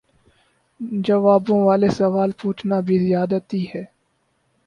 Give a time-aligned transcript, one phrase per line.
[1.05, 3.83] جوابوں والے سوال پوچھنا بھی زیادتی ہے